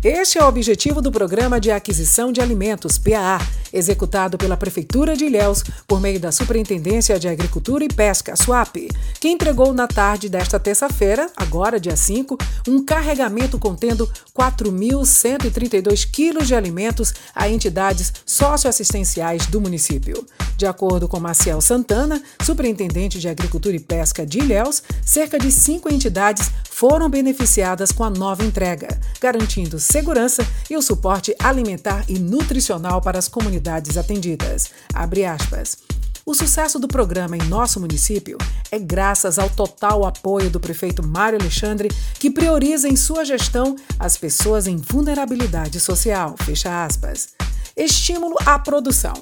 Este 0.03 0.37
é 0.37 0.43
o 0.43 0.47
objetivo 0.47 1.01
do 1.01 1.11
Programa 1.11 1.59
de 1.59 1.71
Aquisição 1.71 2.31
de 2.31 2.39
Alimentos, 2.39 2.99
PAA, 2.99 3.39
executado 3.73 4.37
pela 4.37 4.55
Prefeitura 4.55 5.17
de 5.17 5.25
Ilhéus 5.25 5.63
por 5.87 5.99
meio 5.99 6.19
da 6.19 6.31
Superintendência 6.31 7.19
de 7.19 7.27
Agricultura 7.27 7.83
e 7.83 7.87
Pesca, 7.87 8.35
SUAP, 8.35 8.89
que 9.19 9.27
entregou 9.27 9.73
na 9.73 9.87
tarde 9.87 10.29
desta 10.29 10.59
terça-feira, 10.59 11.31
agora 11.35 11.79
dia 11.79 11.95
5, 11.95 12.37
um 12.67 12.85
carregamento 12.85 13.57
contendo 13.57 14.07
4.132 14.37 16.07
quilos 16.09 16.47
de 16.47 16.53
alimentos 16.53 17.13
a 17.33 17.49
entidades 17.49 18.13
socioassistenciais 18.23 19.47
do 19.47 19.59
município. 19.59 20.25
De 20.55 20.65
acordo 20.65 21.07
com 21.07 21.19
Maciel 21.19 21.61
Santana, 21.61 22.21
superintendente 22.43 23.19
de 23.19 23.29
Agricultura 23.29 23.75
e 23.75 23.79
Pesca 23.79 24.25
de 24.25 24.39
Ilhéus, 24.39 24.81
cerca 25.03 25.37
de 25.37 25.51
cinco 25.51 25.91
entidades 25.91 26.51
foram 26.77 27.09
beneficiadas 27.09 27.91
com 27.91 28.03
a 28.03 28.09
nova 28.09 28.43
entrega, 28.43 28.87
garantindo 29.19 29.79
segurança 29.87 30.45
e 30.69 30.75
o 30.75 30.81
suporte 30.81 31.35
alimentar 31.39 32.03
e 32.07 32.19
nutricional 32.19 33.01
para 33.01 33.17
as 33.17 33.27
comunidades 33.27 33.97
atendidas. 33.97 34.69
Abre 34.93 35.25
aspas. 35.25 35.77
O 36.25 36.33
sucesso 36.33 36.77
do 36.77 36.89
programa 36.89 37.37
em 37.37 37.43
nosso 37.47 37.79
município 37.79 38.37
é 38.69 38.77
graças 38.77 39.39
ao 39.39 39.49
total 39.49 40.05
apoio 40.05 40.49
do 40.49 40.59
prefeito 40.59 41.01
Mário 41.01 41.39
Alexandre, 41.39 41.89
que 42.19 42.29
prioriza 42.29 42.89
em 42.89 42.97
sua 42.97 43.23
gestão 43.23 43.77
as 43.97 44.17
pessoas 44.17 44.67
em 44.67 44.75
vulnerabilidade 44.75 45.79
social. 45.79 46.35
Fecha 46.43 46.83
aspas. 46.83 47.29
Estímulo 47.77 48.35
à 48.43 48.57
produção. 48.57 49.13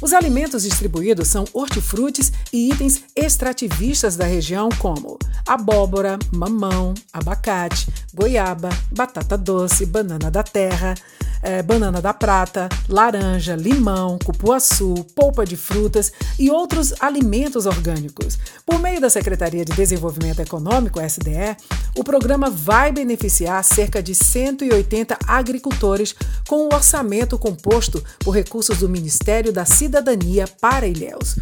Os 0.00 0.14
alimentos 0.14 0.62
distribuídos 0.62 1.28
são 1.28 1.44
hortifrutis 1.52 2.32
e 2.50 2.70
itens 2.70 3.02
extrativistas 3.14 4.16
da 4.16 4.24
região, 4.24 4.70
como 4.78 5.18
abóbora, 5.46 6.18
mamão, 6.32 6.94
abacate, 7.12 7.86
goiaba, 8.14 8.70
batata 8.90 9.36
doce, 9.36 9.84
banana 9.84 10.30
da 10.30 10.42
terra, 10.42 10.94
é, 11.42 11.62
banana 11.62 12.00
da 12.00 12.12
prata, 12.12 12.68
laranja, 12.88 13.54
limão, 13.54 14.18
cupuaçu, 14.24 14.94
polpa 15.14 15.44
de 15.44 15.56
frutas 15.56 16.12
e 16.38 16.50
outros 16.50 16.94
alimentos 17.00 17.66
orgânicos. 17.66 18.38
Por 18.66 18.78
meio 18.78 19.00
da 19.00 19.10
Secretaria 19.10 19.64
de 19.64 19.72
Desenvolvimento 19.72 20.40
Econômico, 20.40 21.00
SDE, 21.00 21.56
o 21.96 22.04
programa 22.04 22.50
vai 22.50 22.92
beneficiar 22.92 23.62
cerca 23.64 24.02
de 24.02 24.14
180 24.14 25.18
agricultores 25.26 26.14
com 26.46 26.56
o 26.56 26.64
um 26.66 26.74
orçamento 26.74 27.38
composto 27.38 27.97
por 28.20 28.34
recursos 28.34 28.78
do 28.78 28.88
Ministério 28.88 29.52
da 29.52 29.64
Cidadania 29.64 30.46
para 30.60 30.86
Ilhéus. 30.86 31.36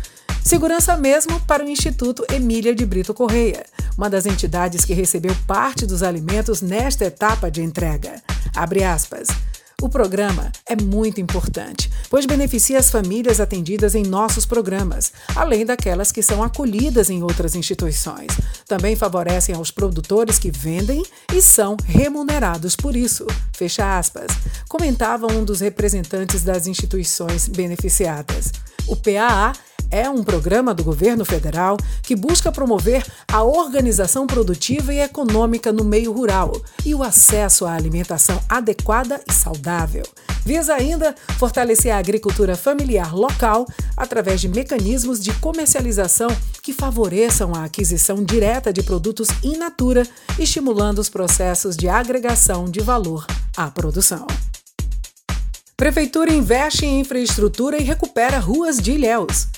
Segurança 0.44 0.96
mesmo 0.96 1.40
para 1.40 1.64
o 1.64 1.68
Instituto 1.68 2.24
Emília 2.32 2.74
de 2.74 2.86
Brito 2.86 3.12
Correia, 3.12 3.66
uma 3.98 4.08
das 4.08 4.26
entidades 4.26 4.84
que 4.84 4.94
recebeu 4.94 5.34
parte 5.46 5.84
dos 5.84 6.02
alimentos 6.02 6.62
nesta 6.62 7.04
etapa 7.04 7.50
de 7.50 7.62
entrega. 7.62 8.22
Abre 8.54 8.84
aspas. 8.84 9.26
O 9.82 9.90
programa 9.90 10.50
é 10.66 10.74
muito 10.74 11.20
importante, 11.20 11.90
pois 12.08 12.24
beneficia 12.24 12.78
as 12.78 12.90
famílias 12.90 13.40
atendidas 13.40 13.94
em 13.94 14.02
nossos 14.02 14.46
programas, 14.46 15.12
além 15.34 15.66
daquelas 15.66 16.10
que 16.10 16.22
são 16.22 16.42
acolhidas 16.42 17.10
em 17.10 17.22
outras 17.22 17.54
instituições. 17.54 18.32
Também 18.66 18.96
favorecem 18.96 19.54
aos 19.54 19.70
produtores 19.70 20.38
que 20.38 20.50
vendem 20.50 21.04
e 21.30 21.42
são 21.42 21.76
remunerados 21.84 22.74
por 22.74 22.96
isso. 22.96 23.26
Fecha 23.54 23.98
aspas. 23.98 24.28
Comentava 24.66 25.26
um 25.30 25.44
dos 25.44 25.60
representantes 25.60 26.42
das 26.42 26.66
instituições 26.66 27.46
beneficiadas. 27.46 28.52
O 28.88 28.96
PAA 28.96 29.52
é 29.90 30.08
um 30.08 30.22
programa 30.22 30.74
do 30.74 30.84
governo 30.84 31.24
federal 31.24 31.76
que 32.02 32.16
busca 32.16 32.52
promover 32.52 33.04
a 33.28 33.42
organização 33.42 34.26
produtiva 34.26 34.92
e 34.92 35.00
econômica 35.00 35.72
no 35.72 35.84
meio 35.84 36.12
rural 36.12 36.52
e 36.84 36.94
o 36.94 37.02
acesso 37.02 37.66
à 37.66 37.72
alimentação 37.72 38.40
adequada 38.48 39.20
e 39.28 39.32
saudável. 39.32 40.04
Visa 40.44 40.74
ainda 40.74 41.12
fortalecer 41.38 41.92
a 41.92 41.98
agricultura 41.98 42.56
familiar 42.56 43.12
local 43.12 43.66
através 43.96 44.40
de 44.40 44.48
mecanismos 44.48 45.18
de 45.18 45.32
comercialização 45.34 46.28
que 46.62 46.72
favoreçam 46.72 47.52
a 47.52 47.64
aquisição 47.64 48.22
direta 48.22 48.72
de 48.72 48.82
produtos 48.82 49.26
in 49.42 49.56
natura, 49.56 50.06
estimulando 50.38 51.00
os 51.00 51.08
processos 51.08 51.76
de 51.76 51.88
agregação 51.88 52.66
de 52.66 52.80
valor 52.80 53.26
à 53.56 53.68
produção. 53.70 54.24
Prefeitura 55.76 56.32
investe 56.32 56.86
em 56.86 57.00
infraestrutura 57.00 57.76
e 57.76 57.82
recupera 57.82 58.38
ruas 58.38 58.78
de 58.78 58.92
Ilhéus. 58.92 59.48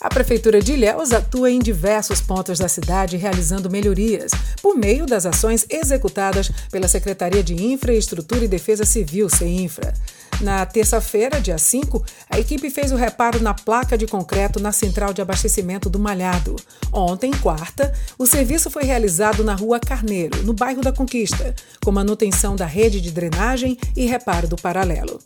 A 0.00 0.08
Prefeitura 0.08 0.60
de 0.60 0.74
Ilhéus 0.74 1.10
atua 1.10 1.50
em 1.50 1.58
diversos 1.58 2.20
pontos 2.20 2.56
da 2.56 2.68
cidade 2.68 3.16
realizando 3.16 3.68
melhorias 3.68 4.30
por 4.62 4.76
meio 4.76 5.04
das 5.04 5.26
ações 5.26 5.66
executadas 5.68 6.52
pela 6.70 6.86
Secretaria 6.86 7.42
de 7.42 7.60
Infraestrutura 7.60 8.44
e 8.44 8.48
Defesa 8.48 8.84
Civil, 8.84 9.28
CEINFRA. 9.28 9.92
Na 10.40 10.64
terça-feira, 10.64 11.40
dia 11.40 11.58
5, 11.58 12.04
a 12.30 12.38
equipe 12.38 12.70
fez 12.70 12.92
o 12.92 12.96
reparo 12.96 13.42
na 13.42 13.52
placa 13.52 13.98
de 13.98 14.06
concreto 14.06 14.60
na 14.60 14.70
central 14.70 15.12
de 15.12 15.20
abastecimento 15.20 15.90
do 15.90 15.98
Malhado. 15.98 16.54
Ontem, 16.92 17.32
quarta, 17.32 17.92
o 18.16 18.24
serviço 18.24 18.70
foi 18.70 18.84
realizado 18.84 19.42
na 19.42 19.56
Rua 19.56 19.80
Carneiro, 19.80 20.44
no 20.44 20.52
bairro 20.52 20.80
da 20.80 20.92
Conquista, 20.92 21.56
com 21.84 21.90
manutenção 21.90 22.54
da 22.54 22.66
rede 22.66 23.00
de 23.00 23.10
drenagem 23.10 23.76
e 23.96 24.06
reparo 24.06 24.46
do 24.46 24.54
paralelo. 24.54 25.18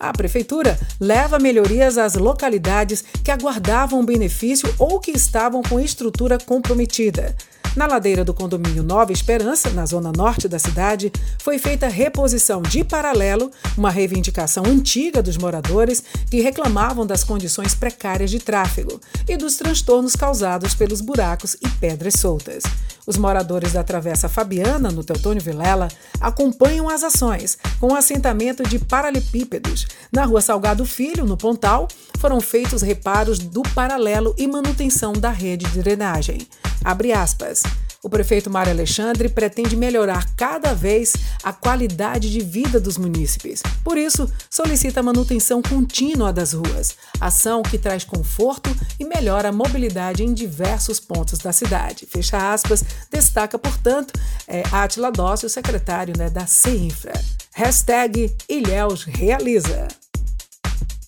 A 0.00 0.14
Prefeitura 0.14 0.80
leva 0.98 1.38
melhorias 1.38 1.98
às 1.98 2.14
localidades 2.14 3.04
que 3.22 3.30
aguardavam 3.30 4.02
benefício 4.02 4.19
ou 4.78 5.00
que 5.00 5.10
estavam 5.10 5.62
com 5.62 5.80
estrutura 5.80 6.38
comprometida. 6.38 7.34
Na 7.80 7.86
ladeira 7.86 8.22
do 8.22 8.34
condomínio 8.34 8.82
Nova 8.82 9.10
Esperança, 9.10 9.70
na 9.70 9.86
zona 9.86 10.12
norte 10.14 10.46
da 10.46 10.58
cidade, 10.58 11.10
foi 11.42 11.58
feita 11.58 11.88
reposição 11.88 12.60
de 12.60 12.84
paralelo, 12.84 13.50
uma 13.74 13.90
reivindicação 13.90 14.64
antiga 14.66 15.22
dos 15.22 15.38
moradores 15.38 16.04
que 16.30 16.42
reclamavam 16.42 17.06
das 17.06 17.24
condições 17.24 17.74
precárias 17.74 18.30
de 18.30 18.38
tráfego 18.38 19.00
e 19.26 19.34
dos 19.34 19.56
transtornos 19.56 20.14
causados 20.14 20.74
pelos 20.74 21.00
buracos 21.00 21.54
e 21.54 21.66
pedras 21.80 22.20
soltas. 22.20 22.64
Os 23.06 23.16
moradores 23.16 23.72
da 23.72 23.82
Travessa 23.82 24.28
Fabiana, 24.28 24.90
no 24.90 25.02
Teutônio 25.02 25.42
Vilela, 25.42 25.88
acompanham 26.20 26.86
as 26.86 27.02
ações 27.02 27.56
com 27.80 27.94
o 27.94 27.96
assentamento 27.96 28.62
de 28.62 28.78
paralelepípedos. 28.78 29.86
Na 30.12 30.26
Rua 30.26 30.42
Salgado 30.42 30.84
Filho, 30.84 31.24
no 31.24 31.34
Pontal, 31.34 31.88
foram 32.18 32.42
feitos 32.42 32.82
reparos 32.82 33.38
do 33.38 33.62
paralelo 33.74 34.34
e 34.36 34.46
manutenção 34.46 35.14
da 35.14 35.30
rede 35.30 35.64
de 35.70 35.80
drenagem. 35.80 36.46
Abre 36.84 37.12
aspas. 37.12 37.62
O 38.02 38.08
prefeito 38.08 38.48
Mário 38.48 38.72
Alexandre 38.72 39.28
pretende 39.28 39.76
melhorar 39.76 40.26
cada 40.34 40.72
vez 40.72 41.12
a 41.42 41.52
qualidade 41.52 42.30
de 42.30 42.40
vida 42.40 42.80
dos 42.80 42.96
munícipes. 42.96 43.62
Por 43.84 43.98
isso, 43.98 44.30
solicita 44.48 45.00
a 45.00 45.02
manutenção 45.02 45.60
contínua 45.60 46.32
das 46.32 46.54
ruas, 46.54 46.96
ação 47.20 47.62
que 47.62 47.76
traz 47.76 48.02
conforto 48.02 48.74
e 48.98 49.04
melhora 49.04 49.50
a 49.50 49.52
mobilidade 49.52 50.24
em 50.24 50.32
diversos 50.32 50.98
pontos 50.98 51.40
da 51.40 51.52
cidade. 51.52 52.06
Fecha 52.06 52.52
aspas, 52.52 52.82
destaca, 53.10 53.58
portanto, 53.58 54.18
é, 54.48 54.62
Atila 54.72 55.12
Dócio, 55.12 55.50
secretário 55.50 56.14
né, 56.16 56.30
da 56.30 56.46
CEINFRA. 56.46 57.12
Hashtag 57.52 58.34
Ilhéus 58.48 59.04
Realiza. 59.04 59.88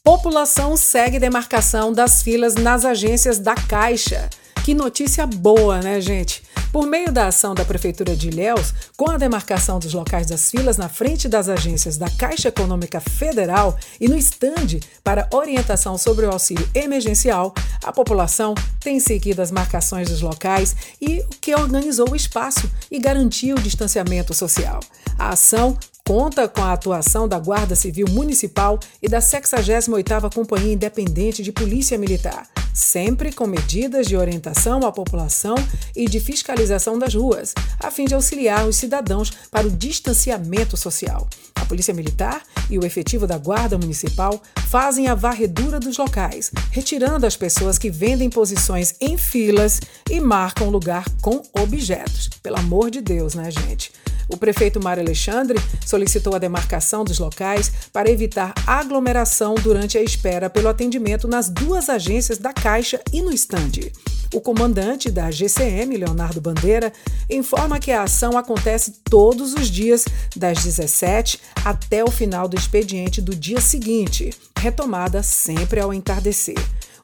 População 0.04 0.76
segue 0.76 1.18
demarcação 1.18 1.90
das 1.90 2.22
filas 2.22 2.54
nas 2.54 2.84
agências 2.84 3.38
da 3.38 3.54
Caixa. 3.54 4.28
Que 4.62 4.74
notícia 4.74 5.26
boa, 5.26 5.80
né, 5.80 6.00
gente? 6.00 6.42
Por 6.72 6.86
meio 6.86 7.12
da 7.12 7.26
ação 7.26 7.54
da 7.54 7.66
Prefeitura 7.66 8.16
de 8.16 8.28
Ilhéus, 8.28 8.72
com 8.96 9.10
a 9.10 9.18
demarcação 9.18 9.78
dos 9.78 9.92
locais 9.92 10.26
das 10.26 10.50
filas 10.50 10.78
na 10.78 10.88
frente 10.88 11.28
das 11.28 11.46
agências 11.46 11.98
da 11.98 12.08
Caixa 12.08 12.48
Econômica 12.48 12.98
Federal 12.98 13.76
e 14.00 14.08
no 14.08 14.16
estande 14.16 14.80
para 15.04 15.28
orientação 15.30 15.98
sobre 15.98 16.24
o 16.24 16.30
auxílio 16.30 16.66
emergencial, 16.74 17.52
a 17.84 17.92
população 17.92 18.54
tem 18.80 18.98
seguido 18.98 19.42
as 19.42 19.50
marcações 19.50 20.08
dos 20.08 20.22
locais 20.22 20.74
e 20.98 21.20
o 21.20 21.28
que 21.38 21.54
organizou 21.54 22.10
o 22.10 22.16
espaço 22.16 22.70
e 22.90 22.98
garantiu 22.98 23.56
o 23.56 23.60
distanciamento 23.60 24.32
social. 24.32 24.80
A 25.18 25.28
ação 25.28 25.76
conta 26.06 26.48
com 26.48 26.62
a 26.62 26.72
atuação 26.72 27.28
da 27.28 27.38
Guarda 27.38 27.76
Civil 27.76 28.06
Municipal 28.10 28.78
e 29.00 29.08
da 29.08 29.20
68ª 29.20 30.32
Companhia 30.32 30.72
Independente 30.72 31.42
de 31.42 31.52
Polícia 31.52 31.96
Militar, 31.96 32.48
sempre 32.74 33.32
com 33.32 33.46
medidas 33.46 34.06
de 34.06 34.16
orientação 34.16 34.84
à 34.84 34.90
população 34.90 35.54
e 35.94 36.06
de 36.06 36.18
fiscalização 36.18 36.98
das 36.98 37.14
ruas, 37.14 37.54
a 37.78 37.90
fim 37.90 38.04
de 38.04 38.14
auxiliar 38.14 38.66
os 38.66 38.76
cidadãos 38.76 39.30
para 39.50 39.66
o 39.66 39.70
distanciamento 39.70 40.76
social. 40.76 41.28
A 41.54 41.64
Polícia 41.64 41.94
Militar 41.94 42.42
e 42.68 42.78
o 42.78 42.84
efetivo 42.84 43.26
da 43.26 43.38
Guarda 43.38 43.78
Municipal 43.78 44.42
fazem 44.68 45.06
a 45.06 45.14
varredura 45.14 45.78
dos 45.78 45.96
locais, 45.96 46.50
retirando 46.70 47.26
as 47.26 47.36
pessoas 47.36 47.78
que 47.78 47.90
vendem 47.90 48.28
posições 48.28 48.94
em 49.00 49.16
filas 49.16 49.80
e 50.10 50.20
marcam 50.20 50.70
lugar 50.70 51.04
com 51.20 51.42
objetos. 51.52 52.28
Pelo 52.42 52.58
amor 52.58 52.90
de 52.90 53.00
Deus, 53.00 53.34
né, 53.34 53.50
gente? 53.50 53.92
O 54.28 54.36
prefeito 54.36 54.82
Mário 54.82 55.02
Alexandre 55.02 55.58
solicitou 55.92 56.34
a 56.34 56.38
demarcação 56.38 57.04
dos 57.04 57.18
locais 57.18 57.70
para 57.92 58.10
evitar 58.10 58.54
aglomeração 58.66 59.54
durante 59.56 59.98
a 59.98 60.02
espera 60.02 60.48
pelo 60.48 60.68
atendimento 60.68 61.28
nas 61.28 61.50
duas 61.50 61.90
agências 61.90 62.38
da 62.38 62.50
Caixa 62.50 62.98
e 63.12 63.20
no 63.20 63.30
estande. 63.30 63.92
O 64.32 64.40
comandante 64.40 65.10
da 65.10 65.30
GCM, 65.30 65.98
Leonardo 65.98 66.40
Bandeira, 66.40 66.90
informa 67.28 67.78
que 67.78 67.92
a 67.92 68.04
ação 68.04 68.38
acontece 68.38 69.02
todos 69.04 69.52
os 69.52 69.68
dias, 69.68 70.06
das 70.34 70.64
17 70.64 71.38
até 71.62 72.02
o 72.02 72.10
final 72.10 72.48
do 72.48 72.56
expediente 72.56 73.20
do 73.20 73.36
dia 73.36 73.60
seguinte, 73.60 74.30
retomada 74.58 75.22
sempre 75.22 75.78
ao 75.78 75.92
entardecer. 75.92 76.56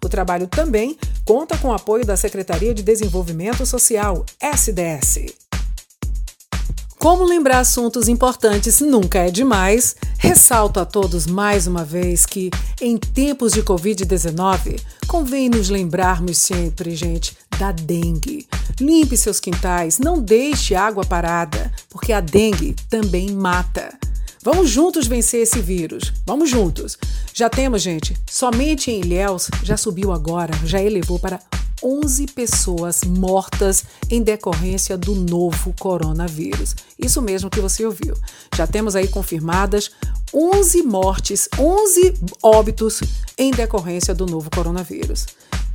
O 0.03 0.09
trabalho 0.09 0.47
também 0.47 0.97
conta 1.27 1.59
com 1.59 1.69
o 1.69 1.75
apoio 1.75 2.07
da 2.07 2.17
Secretaria 2.17 2.73
de 2.73 2.83
Desenvolvimento 2.83 3.67
Social, 3.67 4.25
SDS. 4.41 5.48
Como 6.99 7.25
lembrar 7.25 7.61
assuntos 7.61 8.09
importantes 8.09 8.81
nunca 8.81 9.21
é 9.21 9.31
demais, 9.31 9.95
ressalto 10.19 10.81
a 10.81 10.85
todos 10.85 11.29
mais 11.29 11.69
uma 11.69 11.85
vez 11.85 12.27
que, 12.27 12.51
em 12.81 12.97
tempos 12.99 13.53
de 13.53 13.63
Covid-19, 13.63 14.81
convém 15.07 15.49
nos 15.49 15.69
lembrarmos 15.69 16.39
sempre, 16.39 16.97
gente, 16.97 17.39
da 17.57 17.71
dengue. 17.71 18.49
Limpe 18.81 19.17
seus 19.17 19.39
quintais, 19.39 20.01
não 20.01 20.21
deixe 20.21 20.75
água 20.75 21.05
parada, 21.05 21.73
porque 21.89 22.13
a 22.13 22.21
dengue 22.21 22.75
também 22.91 23.31
mata. 23.31 23.97
Vamos 24.43 24.69
juntos 24.69 25.07
vencer 25.07 25.43
esse 25.43 25.61
vírus. 25.61 26.13
Vamos 26.27 26.51
juntos. 26.51 26.99
Já 27.33 27.49
temos, 27.49 27.81
gente, 27.81 28.17
somente 28.29 28.91
em 28.91 29.01
Ilhéus 29.01 29.49
já 29.63 29.77
subiu 29.77 30.11
agora, 30.11 30.53
já 30.65 30.83
elevou 30.83 31.19
para 31.21 31.39
11 31.83 32.27
pessoas 32.29 33.03
mortas 33.05 33.85
em 34.11 34.23
decorrência 34.23 34.97
do 34.97 35.14
novo 35.14 35.75
coronavírus. 35.79 36.75
Isso 36.99 37.23
mesmo 37.23 37.51
que 37.51 37.61
você 37.61 37.85
ouviu. 37.85 38.14
Já 38.57 38.67
temos 38.67 38.97
aí 38.97 39.09
confirmadas 39.09 39.91
11 40.35 40.83
mortes, 40.83 41.49
11 41.59 42.14
óbitos 42.43 43.01
em 43.37 43.51
decorrência 43.51 44.14
do 44.14 44.27
novo 44.27 44.51
coronavírus. 44.51 45.27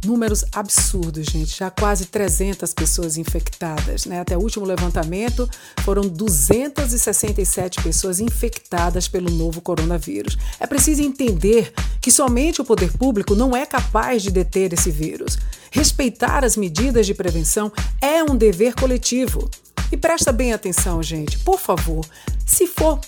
Números 0.04 0.44
absurdos, 0.52 1.26
gente. 1.26 1.58
Já 1.58 1.70
quase 1.70 2.08
300 2.08 2.74
pessoas 2.74 3.18
infectadas. 3.18 4.06
Né? 4.06 4.20
Até 4.20 4.38
o 4.38 4.42
último 4.42 4.66
levantamento, 4.66 5.50
foram 5.84 6.04
267 6.04 7.82
pessoas 7.82 8.20
infectadas 8.20 9.08
pelo 9.08 9.30
novo 9.30 9.62
coronavírus. 9.62 10.38
É 10.60 10.68
preciso 10.68 11.02
entender 11.02 11.74
que 12.02 12.12
somente 12.12 12.62
o 12.62 12.66
poder 12.66 12.92
público 12.98 13.36
não 13.36 13.56
é 13.56 13.66
capaz 13.66 14.22
de 14.22 14.32
deter 14.32 14.74
esse 14.74 14.92
vírus. 14.92 15.38
Respeitar 15.72 16.44
as 16.44 16.58
medidas 16.58 17.06
de 17.06 17.14
prevenção 17.14 17.72
é 18.02 18.24
um 18.24 18.36
dever 18.36 18.76
coletivo. 18.76 19.50
E 19.92 19.98
presta 19.98 20.32
bem 20.32 20.54
atenção, 20.54 21.02
gente, 21.02 21.40
por 21.40 21.60
favor, 21.60 22.06
se 22.46 22.68
for 22.68 23.00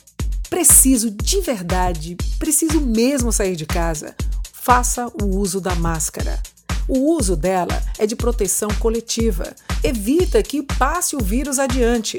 preciso 0.50 1.10
de 1.12 1.42
verdade, 1.42 2.16
preciso 2.38 2.80
mesmo 2.80 3.32
sair 3.32 3.56
de 3.56 3.66
casa, 3.66 4.16
faça 4.54 5.12
o 5.22 5.26
uso 5.26 5.60
da 5.60 5.76
máscara. 5.76 6.42
O 6.88 7.16
uso 7.16 7.36
dela 7.36 7.82
é 7.98 8.06
de 8.06 8.16
proteção 8.16 8.70
coletiva. 8.80 9.56
Evita 9.84 10.42
que 10.44 10.62
passe 10.62 11.16
o 11.16 11.20
vírus 11.20 11.60
adiante. 11.60 12.18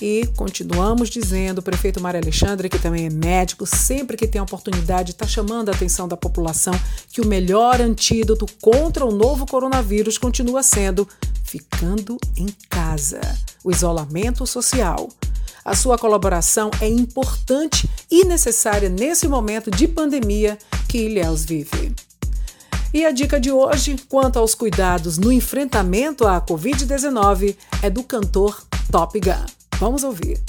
E 0.00 0.26
continuamos 0.36 1.08
dizendo, 1.10 1.58
o 1.58 1.62
prefeito 1.62 2.00
Mário 2.00 2.20
Alexandre, 2.20 2.68
que 2.68 2.78
também 2.78 3.06
é 3.06 3.10
médico, 3.10 3.66
sempre 3.66 4.16
que 4.16 4.28
tem 4.28 4.38
a 4.38 4.44
oportunidade, 4.44 5.10
está 5.10 5.26
chamando 5.26 5.70
a 5.70 5.72
atenção 5.72 6.06
da 6.06 6.16
população 6.16 6.72
que 7.10 7.20
o 7.20 7.26
melhor 7.26 7.80
antídoto 7.80 8.46
contra 8.60 9.04
o 9.04 9.10
novo 9.10 9.44
coronavírus 9.44 10.16
continua 10.16 10.62
sendo 10.62 11.08
ficando 11.42 12.16
em 12.36 12.46
casa, 12.68 13.20
o 13.64 13.72
isolamento 13.72 14.46
social. 14.46 15.08
A 15.64 15.74
sua 15.74 15.98
colaboração 15.98 16.70
é 16.80 16.88
importante 16.88 17.88
e 18.10 18.24
necessária 18.24 18.88
nesse 18.88 19.26
momento 19.26 19.70
de 19.70 19.88
pandemia 19.88 20.58
que 20.88 20.98
Ilhéus 20.98 21.44
vive. 21.44 21.94
E 22.92 23.04
a 23.04 23.10
dica 23.10 23.38
de 23.38 23.52
hoje, 23.52 23.96
quanto 24.08 24.38
aos 24.38 24.54
cuidados 24.54 25.18
no 25.18 25.30
enfrentamento 25.30 26.26
à 26.26 26.40
Covid-19, 26.40 27.54
é 27.82 27.90
do 27.90 28.02
cantor 28.02 28.62
Top 28.90 29.20
Gun. 29.20 29.44
Vamos 29.78 30.04
ouvir. 30.04 30.40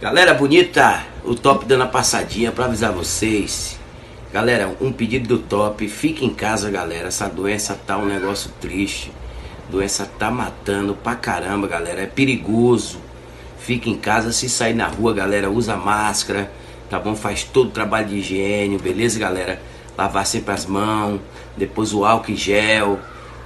Galera 0.00 0.34
bonita, 0.34 1.04
o 1.24 1.34
Top 1.34 1.66
dando 1.66 1.82
a 1.82 1.88
passadinha 1.88 2.52
para 2.52 2.66
avisar 2.66 2.92
vocês. 2.92 3.76
Galera, 4.32 4.72
um 4.80 4.92
pedido 4.92 5.36
do 5.36 5.38
Top, 5.42 5.88
fique 5.88 6.24
em 6.24 6.32
casa, 6.32 6.70
galera. 6.70 7.08
Essa 7.08 7.28
doença 7.28 7.76
tá 7.84 7.98
um 7.98 8.06
negócio 8.06 8.52
triste. 8.60 9.10
Doença 9.68 10.08
tá 10.16 10.30
matando 10.30 10.94
pra 10.94 11.16
caramba, 11.16 11.66
galera. 11.66 12.02
É 12.02 12.06
perigoso. 12.06 12.98
Fique 13.58 13.90
em 13.90 13.98
casa, 13.98 14.30
se 14.30 14.48
sair 14.48 14.74
na 14.74 14.86
rua, 14.86 15.12
galera, 15.12 15.50
usa 15.50 15.76
máscara, 15.76 16.52
tá 16.88 17.00
bom? 17.00 17.16
Faz 17.16 17.42
todo 17.42 17.66
o 17.66 17.72
trabalho 17.72 18.06
de 18.06 18.18
higiene, 18.18 18.78
beleza, 18.78 19.18
galera? 19.18 19.60
Lavar 19.96 20.26
sempre 20.26 20.52
as 20.52 20.66
mãos, 20.66 21.20
depois 21.56 21.92
o 21.92 22.04
álcool 22.04 22.32
e 22.32 22.36
gel. 22.36 22.98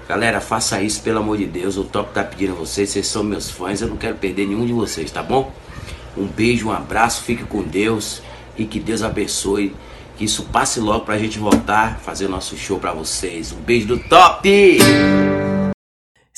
Galera, 0.08 0.40
faça 0.40 0.80
isso 0.80 1.02
pelo 1.02 1.18
amor 1.18 1.36
de 1.36 1.46
Deus. 1.46 1.76
O 1.76 1.84
Top 1.84 2.12
tá 2.12 2.24
pedindo 2.24 2.52
a 2.52 2.56
vocês, 2.56 2.88
vocês 2.90 3.06
são 3.06 3.22
meus 3.22 3.50
fãs, 3.50 3.82
eu 3.82 3.88
não 3.88 3.96
quero 3.96 4.16
perder 4.16 4.46
nenhum 4.46 4.64
de 4.64 4.72
vocês, 4.72 5.10
tá 5.10 5.22
bom? 5.22 5.52
Um 6.16 6.26
beijo, 6.26 6.68
um 6.68 6.72
abraço, 6.72 7.22
fique 7.22 7.44
com 7.44 7.62
Deus 7.62 8.22
e 8.56 8.64
que 8.64 8.80
Deus 8.80 9.02
abençoe. 9.02 9.74
Que 10.16 10.24
isso 10.24 10.44
passe 10.44 10.80
logo 10.80 11.04
pra 11.04 11.16
gente 11.16 11.38
voltar 11.38 12.00
fazer 12.00 12.26
o 12.26 12.28
nosso 12.28 12.56
show 12.56 12.78
pra 12.78 12.92
vocês. 12.92 13.52
Um 13.52 13.60
beijo 13.60 13.86
do 13.86 13.98
Top! 13.98 14.48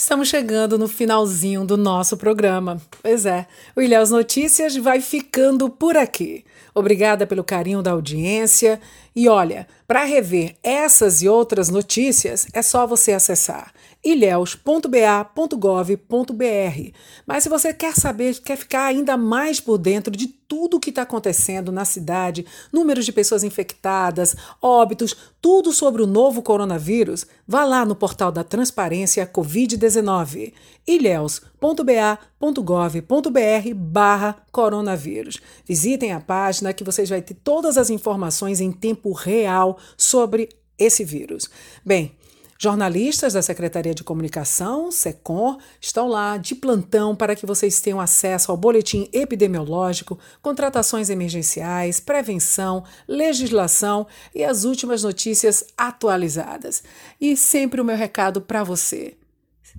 Estamos 0.00 0.28
chegando 0.28 0.78
no 0.78 0.88
finalzinho 0.88 1.62
do 1.62 1.76
nosso 1.76 2.16
programa. 2.16 2.80
Pois 3.02 3.26
é, 3.26 3.46
o 3.76 3.82
Ilhéus 3.82 4.10
Notícias 4.10 4.74
vai 4.76 5.00
ficando 5.00 5.68
por 5.68 5.96
aqui. 5.96 6.42
Obrigada 6.74 7.26
pelo 7.26 7.44
carinho 7.44 7.82
da 7.82 7.90
audiência. 7.90 8.80
E 9.14 9.28
olha, 9.28 9.66
para 9.86 10.04
rever 10.04 10.56
essas 10.62 11.22
e 11.22 11.28
outras 11.28 11.68
notícias, 11.68 12.46
é 12.52 12.62
só 12.62 12.86
você 12.86 13.12
acessar 13.12 13.72
ilhéus.ba.gov.br. 14.02 16.92
Mas 17.26 17.42
se 17.42 17.48
você 17.48 17.74
quer 17.74 17.94
saber, 17.94 18.40
quer 18.40 18.56
ficar 18.56 18.86
ainda 18.86 19.16
mais 19.16 19.60
por 19.60 19.76
dentro 19.76 20.16
de 20.16 20.26
tudo 20.26 20.78
o 20.78 20.80
que 20.80 20.90
está 20.90 21.02
acontecendo 21.02 21.70
na 21.70 21.84
cidade, 21.84 22.46
números 22.72 23.04
de 23.04 23.12
pessoas 23.12 23.44
infectadas, 23.44 24.34
óbitos, 24.60 25.14
tudo 25.40 25.72
sobre 25.72 26.02
o 26.02 26.06
novo 26.06 26.42
coronavírus, 26.42 27.26
vá 27.46 27.64
lá 27.64 27.84
no 27.84 27.94
portal 27.94 28.32
da 28.32 28.42
Transparência 28.42 29.26
Covid-19, 29.26 30.52
ilhéus.ba.gov.br 30.86 33.74
barra 33.74 34.36
coronavírus. 34.50 35.40
Visitem 35.64 36.12
a 36.12 36.20
página 36.20 36.72
que 36.72 36.84
vocês 36.84 37.08
vão 37.08 37.20
ter 37.20 37.34
todas 37.34 37.78
as 37.78 37.90
informações 37.90 38.60
em 38.60 38.72
tempo 38.72 39.12
real 39.12 39.78
sobre 39.96 40.48
esse 40.78 41.04
vírus. 41.04 41.48
Bem, 41.84 42.16
Jornalistas 42.62 43.32
da 43.32 43.40
Secretaria 43.40 43.94
de 43.94 44.04
Comunicação, 44.04 44.92
SECOM, 44.92 45.56
estão 45.80 46.08
lá 46.08 46.36
de 46.36 46.54
plantão 46.54 47.16
para 47.16 47.34
que 47.34 47.46
vocês 47.46 47.80
tenham 47.80 47.98
acesso 47.98 48.50
ao 48.50 48.56
boletim 48.56 49.08
epidemiológico, 49.14 50.18
contratações 50.42 51.08
emergenciais, 51.08 52.00
prevenção, 52.00 52.84
legislação 53.08 54.06
e 54.34 54.44
as 54.44 54.64
últimas 54.64 55.02
notícias 55.02 55.64
atualizadas. 55.74 56.82
E 57.18 57.34
sempre 57.34 57.80
o 57.80 57.84
meu 57.84 57.96
recado 57.96 58.42
para 58.42 58.62
você: 58.62 59.16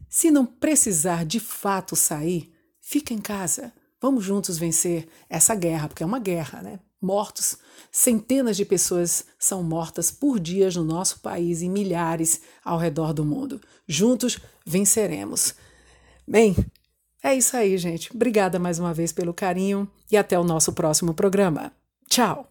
se 0.10 0.32
não 0.32 0.46
precisar 0.46 1.26
de 1.26 1.40
fato 1.40 1.96
sair, 1.96 2.52
fica 2.80 3.14
em 3.14 3.20
casa. 3.20 3.74
Vamos 4.02 4.24
juntos 4.24 4.58
vencer 4.58 5.08
essa 5.30 5.56
guerra, 5.56 5.88
porque 5.88 6.04
é 6.04 6.06
uma 6.06 6.20
guerra, 6.20 6.62
né? 6.62 6.80
mortos. 7.02 7.58
Centenas 7.92 8.56
de 8.56 8.64
pessoas 8.64 9.26
são 9.40 9.64
mortas 9.64 10.12
por 10.12 10.40
dia 10.40 10.70
no 10.70 10.84
nosso 10.84 11.20
país 11.20 11.62
e 11.62 11.68
milhares 11.68 12.42
ao 12.64 12.78
redor 12.78 13.12
do 13.14 13.26
mundo. 13.26 13.60
Juntos 13.88 14.40
venceremos. 14.66 15.56
Bem, 16.28 16.56
é 17.24 17.34
isso 17.36 17.58
aí, 17.58 17.78
gente. 17.78 18.14
Obrigada 18.14 18.60
mais 18.60 18.80
uma 18.80 18.94
vez 18.94 19.12
pelo 19.12 19.34
carinho 19.34 19.90
e 20.10 20.16
até 20.16 20.40
o 20.40 20.44
nosso 20.44 20.72
próximo 20.72 21.14
programa. 21.14 21.74
Tchau! 22.08 22.51